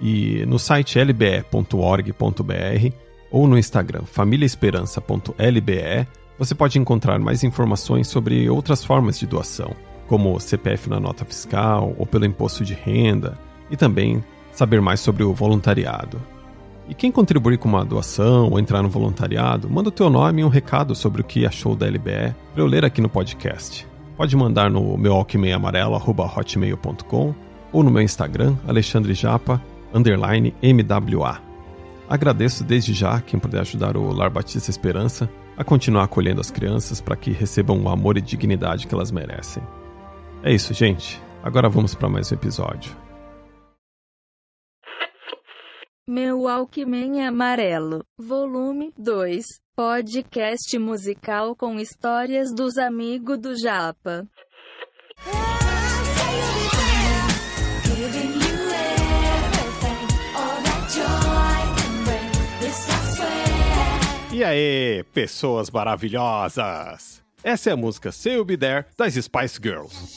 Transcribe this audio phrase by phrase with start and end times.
[0.00, 2.94] E no site lbe.org.br
[3.30, 9.76] ou no Instagram famíliaesperança.lbe você pode encontrar mais informações sobre outras formas de doação,
[10.08, 13.38] como CPF na nota fiscal ou pelo imposto de renda,
[13.70, 16.18] e também saber mais sobre o voluntariado.
[16.88, 20.44] E quem contribuir com uma doação ou entrar no voluntariado, manda o teu nome e
[20.44, 23.86] um recado sobre o que achou da LBE para eu ler aqui no podcast.
[24.16, 27.34] Pode mandar no meu alquimeiamarelo.hotmail.com
[27.72, 29.62] ou no meu Instagram, Alexandre Japa,
[29.94, 31.38] underline MWA.
[32.08, 37.00] Agradeço desde já quem puder ajudar o Lar Batista Esperança a continuar acolhendo as crianças
[37.00, 39.62] para que recebam o amor e dignidade que elas merecem.
[40.42, 41.22] É isso, gente.
[41.42, 43.09] Agora vamos para mais um episódio.
[46.12, 54.26] Meu Alckmin Amarelo, Volume 2, podcast musical com histórias dos amigos do Japa.
[64.32, 67.22] E aí, pessoas maravilhosas!
[67.44, 70.16] Essa é a música Say You'll Be There das Spice Girls.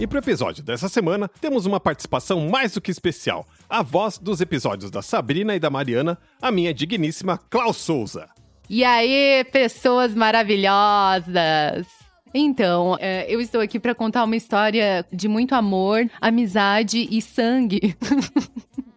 [0.00, 3.46] E para o episódio dessa semana, temos uma participação mais do que especial.
[3.68, 8.26] A voz dos episódios da Sabrina e da Mariana, a minha digníssima Klaus Souza.
[8.66, 11.86] E aí, pessoas maravilhosas!
[12.32, 17.94] Então, é, eu estou aqui para contar uma história de muito amor, amizade e sangue.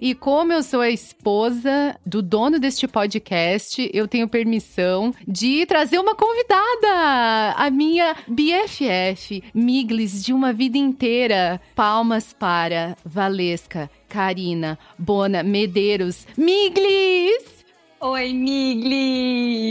[0.00, 5.98] E como eu sou a esposa do dono deste podcast, eu tenho permissão de trazer
[5.98, 11.60] uma convidada, a minha BFF, Miglis de uma vida inteira.
[11.74, 17.62] Palmas para Valesca, Karina, Bona, Medeiros, Miglis!
[18.00, 19.62] Oi, Miglis!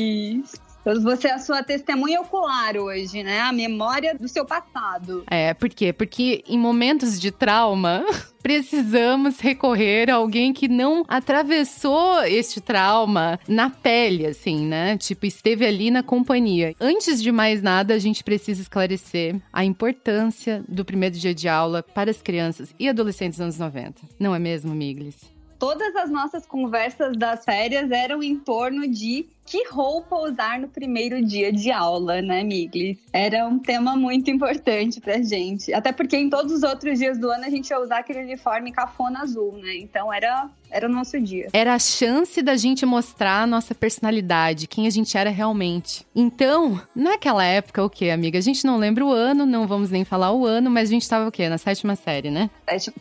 [0.84, 3.40] Você é a sua testemunha ocular hoje, né?
[3.40, 5.24] A memória do seu passado.
[5.30, 5.94] É, por quê?
[5.94, 8.03] Porque em momentos de trauma,
[8.42, 14.97] precisamos recorrer a alguém que não atravessou este trauma na pele, assim, né?
[14.97, 16.74] Tipo, esteve ali na companhia.
[16.80, 21.84] Antes de mais nada, a gente precisa esclarecer a importância do primeiro dia de aula
[21.84, 24.02] para as crianças e adolescentes dos anos 90.
[24.20, 25.30] Não é mesmo, Miglis?
[25.62, 31.24] Todas as nossas conversas das férias eram em torno de que roupa usar no primeiro
[31.25, 32.97] dia de aula, né, Miglis?
[33.12, 35.74] Era um tema muito importante pra gente.
[35.74, 38.72] Até porque em todos os outros dias do ano a gente ia usar aquele uniforme
[38.72, 39.75] cafona azul, né?
[39.75, 41.50] Então era, era o nosso dia.
[41.52, 46.06] Era a chance da gente mostrar a nossa personalidade, quem a gente era realmente.
[46.16, 48.38] Então, naquela época, o que, amiga?
[48.38, 51.09] A gente não lembra o ano, não vamos nem falar o ano, mas a gente
[51.09, 51.50] tava o quê?
[51.50, 52.50] Na sétima série, né?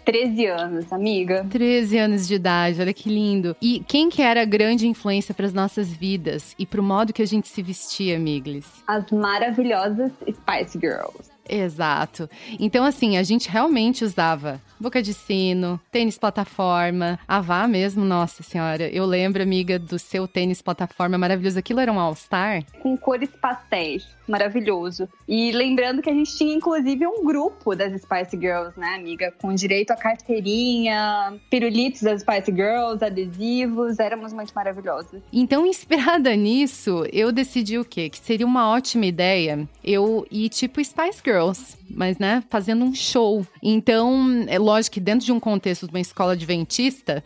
[0.04, 1.46] 13 anos, amiga.
[1.48, 3.56] 13 anos de idade, olha que lindo.
[3.62, 6.29] E quem que era a grande influência para as nossas vidas?
[6.58, 8.66] E pro modo que a gente se vestia, Miglis?
[8.86, 11.30] As maravilhosas Spice Girls.
[11.50, 12.30] Exato.
[12.58, 18.88] Então, assim, a gente realmente usava boca de sino, tênis plataforma, avá mesmo, nossa senhora.
[18.88, 21.58] Eu lembro, amiga, do seu tênis plataforma maravilhoso.
[21.58, 22.64] Aquilo era um All-Star?
[22.80, 25.08] Com cores pastéis maravilhoso.
[25.28, 29.34] E lembrando que a gente tinha, inclusive, um grupo das Spice Girls, né, amiga?
[29.42, 35.20] Com direito a carteirinha, pirulitos das Spice Girls, adesivos, éramos muito maravilhosas.
[35.32, 38.08] Então, inspirada nisso, eu decidi o quê?
[38.08, 43.46] Que seria uma ótima ideia eu ir tipo Spice Girls, mas, né, fazendo um show.
[43.62, 47.24] Então, é lógico que dentro de um contexto de uma escola adventista,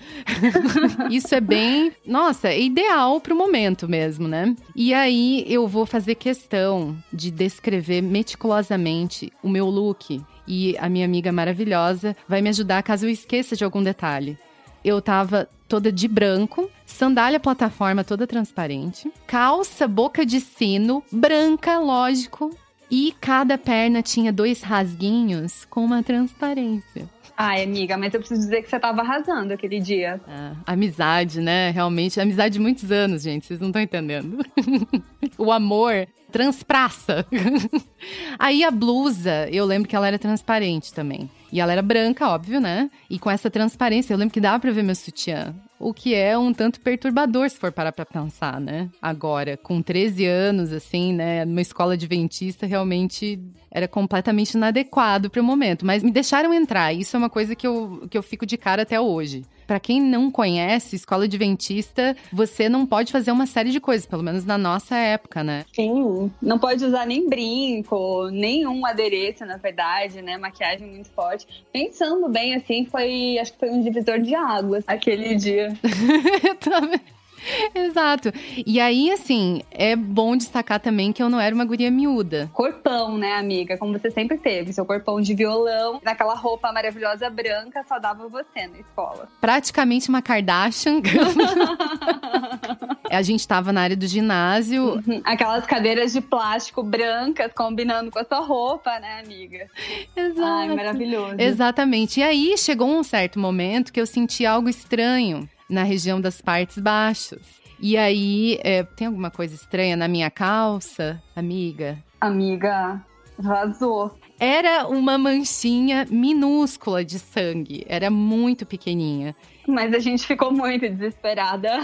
[1.11, 4.55] isso é bem, nossa, é ideal pro momento mesmo, né?
[4.75, 10.21] E aí eu vou fazer questão de descrever meticulosamente o meu look.
[10.47, 14.39] E a minha amiga maravilhosa vai me ajudar caso eu esqueça de algum detalhe.
[14.85, 22.55] eu tava toda de branco, sandália plataforma toda transparente, calça boca de sino, branca, lógico,
[22.91, 27.09] e cada perna tinha dois rasguinhos com uma transparência.
[27.37, 30.21] Ai, amiga, mas eu preciso dizer que você tava arrasando aquele dia.
[30.29, 31.71] Ah, amizade, né?
[31.71, 33.47] Realmente, amizade de muitos anos, gente.
[33.47, 34.39] Vocês não estão entendendo.
[35.37, 37.27] o amor transpraça.
[38.39, 41.29] Aí a blusa, eu lembro que ela era transparente também.
[41.55, 42.91] E ela era branca, óbvio, né?
[43.09, 45.55] E com essa transparência, eu lembro que dava pra ver meu sutiã.
[45.79, 48.91] O que é um tanto perturbador, se for parar pra pensar, né?
[49.01, 51.45] Agora, com 13 anos, assim, né?
[51.45, 53.41] Numa escola adventista, realmente
[53.71, 55.87] era completamente inadequado para o momento.
[55.87, 56.93] Mas me deixaram entrar.
[56.93, 59.43] Isso é uma coisa que eu, que eu fico de cara até hoje.
[59.67, 64.23] Para quem não conhece, escola adventista, você não pode fazer uma série de coisas, pelo
[64.23, 65.65] menos na nossa época, né?
[65.75, 70.37] Sim, não pode usar nem brinco, nenhum adereço, na verdade, né?
[70.37, 71.47] Maquiagem muito forte.
[71.73, 75.73] Pensando bem, assim, foi, acho que foi um divisor de águas aquele dia.
[77.75, 78.33] Exato.
[78.67, 82.51] E aí, assim, é bom destacar também que eu não era uma guria miúda.
[82.53, 83.79] Corpão, né, amiga?
[83.79, 84.73] Como você sempre teve.
[84.73, 89.29] Seu corpão de violão, naquela roupa maravilhosa branca, só dava você na escola.
[89.41, 91.01] Praticamente uma Kardashian.
[93.11, 94.95] a gente tava na área do ginásio.
[94.95, 95.21] Uhum.
[95.25, 99.69] Aquelas cadeiras de plástico brancas combinando com a sua roupa, né, amiga?
[100.17, 100.43] Exato.
[100.43, 101.37] Ai, maravilhoso.
[101.39, 102.21] Exatamente.
[102.21, 106.79] E aí chegou um certo momento que eu senti algo estranho na região das partes
[106.79, 107.63] baixas.
[107.81, 111.99] E aí, é, tem alguma coisa estranha na minha calça, amiga?
[112.21, 113.05] Amiga,
[113.39, 114.17] vazou.
[114.39, 119.35] Era uma manchinha minúscula de sangue, era muito pequenininha.
[119.67, 121.79] Mas a gente ficou muito desesperada.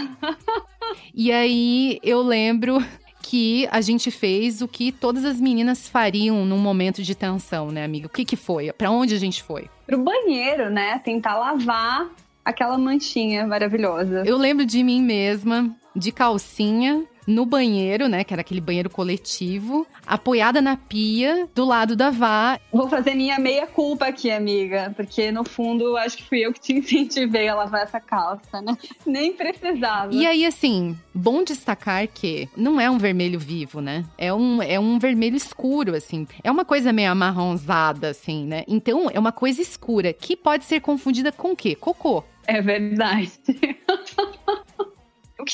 [1.13, 2.79] e aí eu lembro
[3.21, 7.83] que a gente fez o que todas as meninas fariam num momento de tensão, né,
[7.83, 8.07] amiga?
[8.07, 8.71] O que que foi?
[8.73, 9.69] Para onde a gente foi?
[9.85, 10.99] Pro banheiro, né?
[10.99, 12.09] Tentar lavar
[12.43, 14.23] aquela manchinha maravilhosa.
[14.25, 18.23] Eu lembro de mim mesma, de calcinha, no banheiro, né?
[18.23, 22.59] Que era aquele banheiro coletivo, apoiada na pia, do lado da Vá.
[22.71, 26.59] Vou fazer minha meia culpa aqui, amiga, porque no fundo acho que fui eu que
[26.59, 28.77] te incentivei a lavar essa calça, né?
[29.05, 30.13] Nem precisava.
[30.13, 34.05] E aí, assim, bom destacar que não é um vermelho vivo, né?
[34.17, 36.27] É um, é um vermelho escuro, assim.
[36.43, 38.63] É uma coisa meio amarronzada, assim, né?
[38.67, 41.75] Então, é uma coisa escura que pode ser confundida com o quê?
[41.75, 42.23] Cocô.
[42.47, 43.31] É verdade.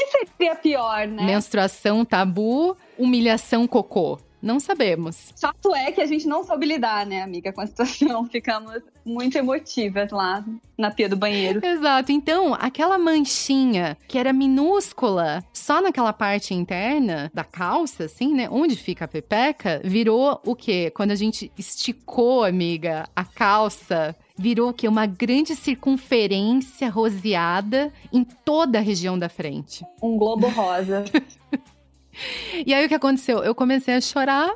[0.05, 1.23] que seria pior, né?
[1.23, 4.19] Menstruação tabu, humilhação cocô.
[4.41, 5.33] Não sabemos.
[5.39, 8.25] Fato é que a gente não soube lidar, né, amiga, com a situação.
[8.29, 10.45] Ficamos muito emotivas lá
[10.77, 11.65] na pia do banheiro.
[11.65, 12.11] Exato.
[12.11, 18.47] Então, aquela manchinha que era minúscula, só naquela parte interna da calça, assim, né?
[18.49, 20.91] Onde fica a pepeca, virou o quê?
[20.95, 28.77] Quando a gente esticou, amiga, a calça virou que uma grande circunferência roseada em toda
[28.77, 29.83] a região da frente.
[30.01, 31.05] Um globo rosa.
[32.65, 33.43] e aí o que aconteceu?
[33.43, 34.51] Eu comecei a chorar,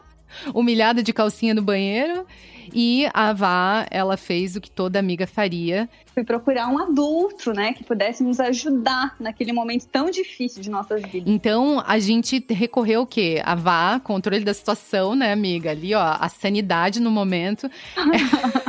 [0.54, 2.26] humilhada de calcinha no banheiro.
[2.74, 5.90] E a Vá, ela fez o que toda amiga faria.
[6.14, 11.02] Foi procurar um adulto, né, que pudesse nos ajudar naquele momento tão difícil de nossas
[11.02, 11.28] vidas.
[11.28, 13.42] Então, a gente recorreu o quê?
[13.44, 15.72] A Vá, controle da situação, né, amiga?
[15.72, 17.70] Ali, ó, a sanidade no momento.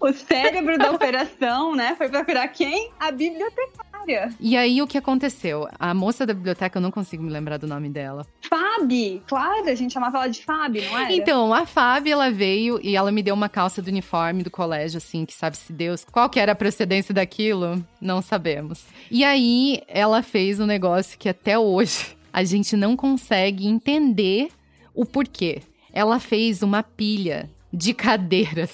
[0.00, 2.90] o cérebro da operação, né, foi procurar quem?
[2.98, 4.30] A bibliotecária.
[4.40, 5.68] E aí, o que aconteceu?
[5.78, 8.26] A moça da biblioteca, eu não consigo me lembrar do nome dela.
[8.48, 11.12] Fábio, claro, a gente chamava ela de Fábio, não era?
[11.12, 14.96] Então, a Fábio, ela veio e ela me deu uma calça do uniforme do colégio,
[14.96, 16.04] assim, que sabe-se Deus.
[16.10, 17.84] Qual que era a procedência daquilo?
[18.00, 18.84] Não sabemos.
[19.10, 24.48] E aí, ela fez um negócio que até hoje a gente não consegue entender
[24.94, 25.60] o porquê.
[25.92, 28.70] Ela fez uma pilha de cadeiras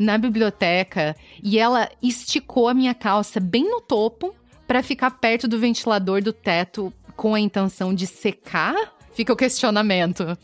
[0.00, 4.34] na biblioteca e ela esticou a minha calça bem no topo
[4.66, 8.74] para ficar perto do ventilador do teto com a intenção de secar?
[9.12, 10.38] Fica o questionamento.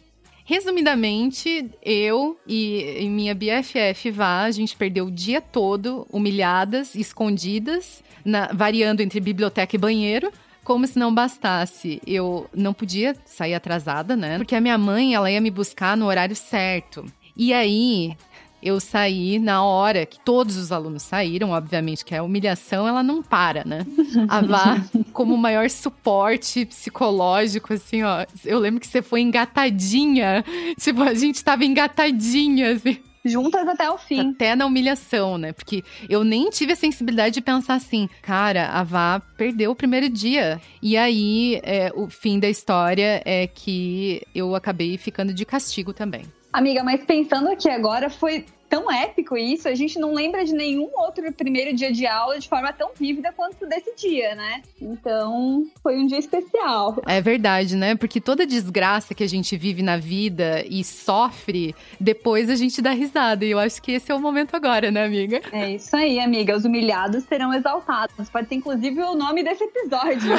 [0.44, 8.04] Resumidamente, eu e, e minha BFF Vá, a gente perdeu o dia todo humilhadas, escondidas,
[8.24, 10.30] na, variando entre biblioteca e banheiro.
[10.62, 14.36] Como se não bastasse, eu não podia sair atrasada, né?
[14.36, 17.06] Porque a minha mãe, ela ia me buscar no horário certo.
[17.36, 18.16] E aí,
[18.66, 23.22] eu saí na hora que todos os alunos saíram, obviamente que a humilhação ela não
[23.22, 23.86] para, né?
[24.28, 28.26] A Vá, como maior suporte psicológico, assim, ó.
[28.44, 30.44] Eu lembro que você foi engatadinha.
[30.78, 34.30] Tipo, a gente tava engatadinha, assim juntas até o fim.
[34.30, 35.52] Até na humilhação, né?
[35.52, 40.08] Porque eu nem tive a sensibilidade de pensar assim, cara, a Vá perdeu o primeiro
[40.08, 40.60] dia.
[40.80, 46.22] E aí, é, o fim da história é que eu acabei ficando de castigo também.
[46.52, 50.88] Amiga, mas pensando aqui agora, foi tão épico isso, a gente não lembra de nenhum
[50.94, 54.62] outro primeiro dia de aula de forma tão vívida quanto desse dia, né?
[54.80, 56.96] Então, foi um dia especial.
[57.06, 57.96] É verdade, né?
[57.96, 62.90] Porque toda desgraça que a gente vive na vida e sofre, depois a gente dá
[62.90, 63.44] risada.
[63.44, 65.40] E eu acho que esse é o momento agora, né, amiga?
[65.52, 66.56] É isso aí, amiga.
[66.56, 68.28] Os humilhados serão exaltados.
[68.30, 70.32] Pode ser, inclusive, o nome desse episódio.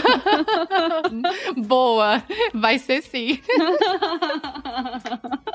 [1.66, 2.24] Boa!
[2.54, 3.40] Vai ser sim.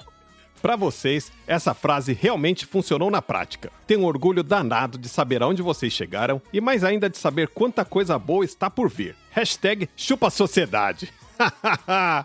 [0.63, 3.73] Para vocês, essa frase realmente funcionou na prática.
[3.85, 8.17] Tenho orgulho danado de saber aonde vocês chegaram e mais ainda de saber quanta coisa
[8.17, 9.17] boa está por vir.
[9.33, 11.13] Hashtag chupa sociedade.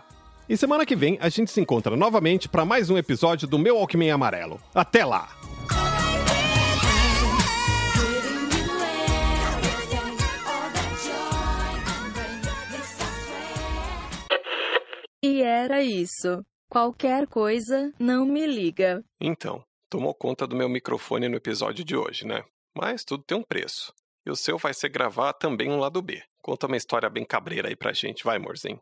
[0.48, 3.76] e semana que vem a gente se encontra novamente para mais um episódio do Meu
[3.76, 4.60] Alckmin Amarelo.
[4.72, 5.30] Até lá!
[15.20, 16.40] E era isso.
[16.68, 19.02] Qualquer coisa, não me liga.
[19.18, 22.44] Então, tomou conta do meu microfone no episódio de hoje, né?
[22.76, 23.92] Mas tudo tem um preço.
[24.26, 26.22] E o seu vai ser gravar também um lado B.
[26.42, 28.80] Conta uma história bem cabreira aí pra gente, vai, amorzinho.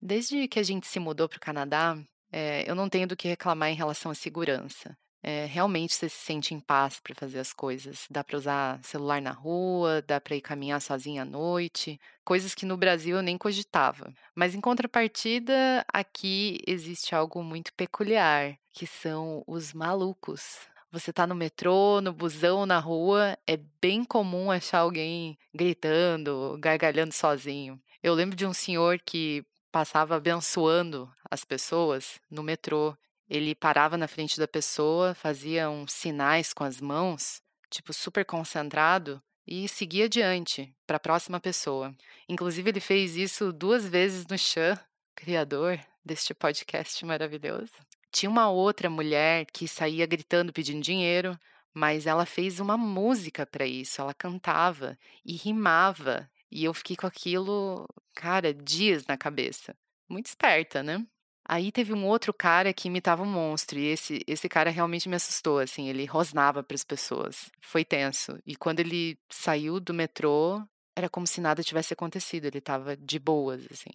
[0.00, 1.96] Desde que a gente se mudou pro Canadá,
[2.30, 4.96] é, eu não tenho do que reclamar em relação à segurança.
[5.22, 8.06] É, realmente você se sente em paz para fazer as coisas.
[8.10, 12.64] Dá para usar celular na rua, dá para ir caminhar sozinha à noite, coisas que
[12.64, 14.12] no Brasil eu nem cogitava.
[14.34, 20.68] Mas em contrapartida, aqui existe algo muito peculiar, que são os malucos.
[20.90, 27.12] Você tá no metrô, no busão, na rua, é bem comum achar alguém gritando, gargalhando
[27.12, 27.78] sozinho.
[28.02, 32.96] Eu lembro de um senhor que passava abençoando as pessoas no metrô
[33.28, 39.22] ele parava na frente da pessoa, fazia uns sinais com as mãos, tipo super concentrado,
[39.46, 41.94] e seguia adiante para a próxima pessoa.
[42.28, 44.78] Inclusive, ele fez isso duas vezes no Chan,
[45.14, 47.72] criador deste podcast maravilhoso.
[48.10, 51.38] Tinha uma outra mulher que saía gritando pedindo dinheiro,
[51.72, 54.00] mas ela fez uma música para isso.
[54.00, 56.30] Ela cantava e rimava.
[56.50, 59.76] E eu fiquei com aquilo, cara, dias na cabeça.
[60.08, 61.06] Muito esperta, né?
[61.48, 65.16] Aí teve um outro cara que imitava um monstro, e esse, esse cara realmente me
[65.16, 67.50] assustou, assim, ele rosnava para as pessoas.
[67.60, 68.38] Foi tenso.
[68.46, 70.62] E quando ele saiu do metrô,
[70.94, 73.90] era como se nada tivesse acontecido, ele estava de boas, assim.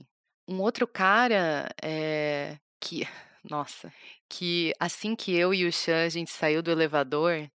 [0.48, 3.08] Um outro cara é, que,
[3.48, 3.94] nossa,
[4.28, 7.48] que assim que eu e o Chan a gente saiu do elevador,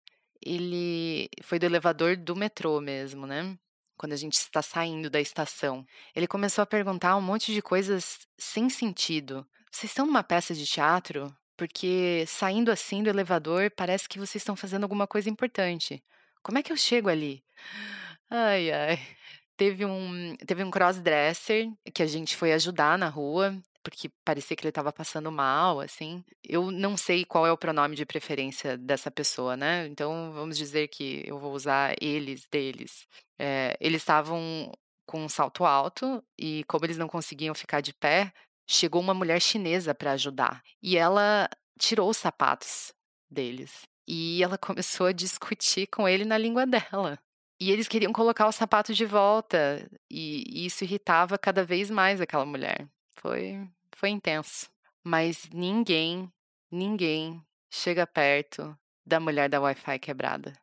[0.45, 3.57] ele foi do elevador do metrô mesmo, né?
[3.97, 5.83] Quando a gente está saindo da estação.
[6.15, 9.43] Ele começou a perguntar um monte de coisas sem sentido.
[9.77, 11.31] Vocês estão numa peça de teatro?
[11.55, 16.03] Porque saindo assim do elevador, parece que vocês estão fazendo alguma coisa importante.
[16.41, 17.43] Como é que eu chego ali?
[18.27, 18.99] Ai, ai.
[19.55, 24.63] Teve um, teve um crossdresser que a gente foi ajudar na rua, porque parecia que
[24.63, 26.25] ele estava passando mal, assim.
[26.43, 29.85] Eu não sei qual é o pronome de preferência dessa pessoa, né?
[29.85, 33.05] Então vamos dizer que eu vou usar eles, deles.
[33.37, 34.71] É, eles estavam
[35.05, 38.33] com um salto alto e, como eles não conseguiam ficar de pé,
[38.67, 42.93] chegou uma mulher chinesa para ajudar e ela tirou os sapatos
[43.29, 47.17] deles e ela começou a discutir com ele na língua dela.
[47.59, 52.45] E eles queriam colocar os sapatos de volta e isso irritava cada vez mais aquela
[52.45, 52.87] mulher.
[53.15, 54.69] Foi foi intenso,
[55.03, 56.31] mas ninguém,
[56.71, 60.53] ninguém chega perto da mulher da Wi-Fi quebrada.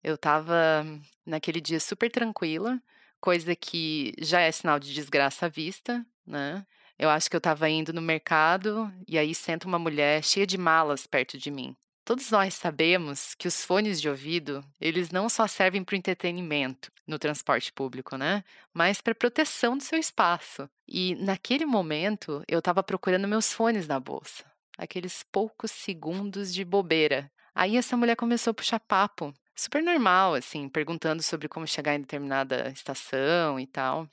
[0.00, 0.84] Eu tava
[1.26, 2.80] naquele dia super tranquila,
[3.20, 6.64] coisa que já é sinal de desgraça à vista, né?
[6.98, 10.56] Eu acho que eu estava indo no mercado e aí senta uma mulher cheia de
[10.56, 11.76] malas perto de mim.
[12.04, 16.92] Todos nós sabemos que os fones de ouvido, eles não só servem para o entretenimento
[17.06, 18.44] no transporte público, né?
[18.74, 20.68] Mas para proteção do seu espaço.
[20.86, 24.44] E naquele momento, eu estava procurando meus fones na bolsa.
[24.76, 27.30] Aqueles poucos segundos de bobeira.
[27.54, 32.00] Aí essa mulher começou a puxar papo, super normal, assim, perguntando sobre como chegar em
[32.00, 34.06] determinada estação e tal.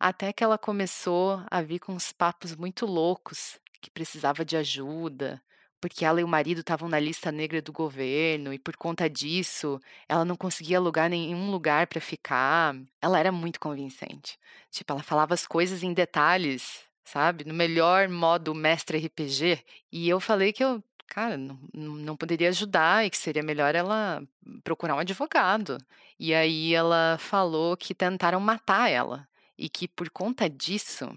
[0.00, 5.42] Até que ela começou a vir com uns papos muito loucos, que precisava de ajuda,
[5.80, 9.80] porque ela e o marido estavam na lista negra do governo e por conta disso
[10.08, 12.76] ela não conseguia alugar nenhum lugar para ficar.
[13.00, 14.38] Ela era muito convincente.
[14.70, 17.44] Tipo, ela falava as coisas em detalhes, sabe?
[17.44, 19.64] No melhor modo mestre RPG.
[19.92, 24.22] E eu falei que eu, cara, não, não poderia ajudar e que seria melhor ela
[24.64, 25.78] procurar um advogado.
[26.18, 29.28] E aí ela falou que tentaram matar ela
[29.58, 31.08] e que por conta disso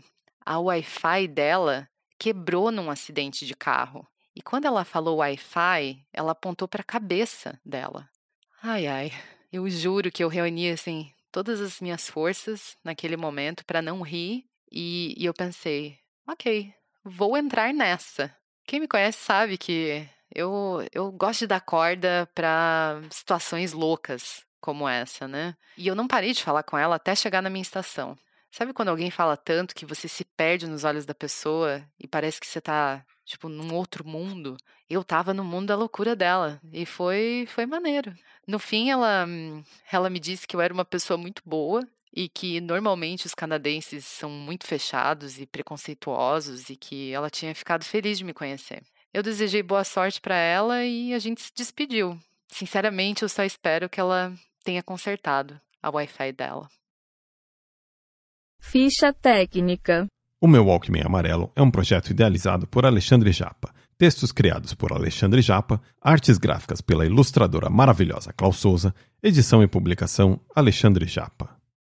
[0.45, 1.87] a Wi-Fi dela
[2.19, 4.07] quebrou num acidente de carro.
[4.35, 8.09] E quando ela falou Wi-Fi, ela apontou para a cabeça dela.
[8.61, 9.11] Ai, ai,
[9.51, 14.45] eu juro que eu reuni assim todas as minhas forças naquele momento para não rir
[14.71, 18.35] e, e eu pensei, ok, vou entrar nessa.
[18.65, 24.87] Quem me conhece sabe que Eu, eu gosto de dar corda para situações loucas como
[24.87, 25.55] essa, né?
[25.77, 28.17] E eu não parei de falar com ela até chegar na minha estação.
[28.51, 32.39] Sabe quando alguém fala tanto que você se perde nos olhos da pessoa e parece
[32.39, 34.57] que você tá, tipo, num outro mundo?
[34.89, 38.13] Eu tava no mundo da loucura dela e foi foi maneiro.
[38.45, 39.25] No fim, ela
[39.89, 44.05] ela me disse que eu era uma pessoa muito boa e que normalmente os canadenses
[44.05, 48.83] são muito fechados e preconceituosos e que ela tinha ficado feliz de me conhecer.
[49.13, 52.19] Eu desejei boa sorte para ela e a gente se despediu.
[52.49, 56.69] Sinceramente, eu só espero que ela tenha consertado a Wi-Fi dela.
[58.61, 60.05] Ficha técnica.
[60.39, 65.41] O meu Walkman Amarelo é um projeto idealizado por Alexandre Japa, textos criados por Alexandre
[65.41, 71.60] Japa, artes gráficas pela ilustradora maravilhosa Klaus Souza, edição e publicação Alexandre Japa.